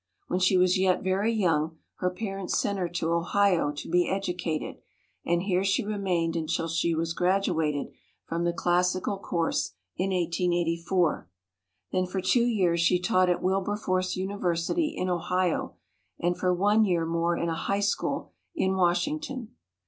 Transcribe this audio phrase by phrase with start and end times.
[0.29, 4.77] When she was yet very young her parents sent her to Ohio to be educated,
[5.23, 7.93] and here she remained until she was graduated
[8.25, 11.29] from the classical course in 1884.
[11.91, 15.75] Then for two years she taught at Wilberforce University in Ohio,
[16.19, 19.51] and for one year more in a high school in Washington.